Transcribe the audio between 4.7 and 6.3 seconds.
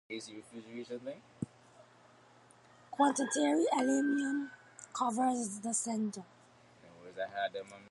covers the center.